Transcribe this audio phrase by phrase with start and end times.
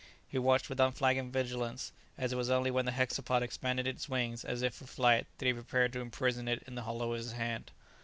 [0.27, 4.43] He watched with unflagging vigilance, and it was only when the hexapod expanded its wings
[4.43, 7.33] as if for flight that he prepared to imprison it in the hollow of his
[7.33, 7.69] hand.